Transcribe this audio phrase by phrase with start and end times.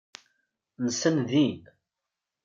[0.85, 1.61] Nsan din.